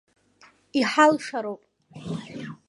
Иҳалшароуп! 0.79 1.61